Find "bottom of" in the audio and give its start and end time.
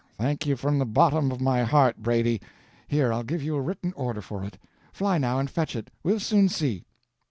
0.87-1.39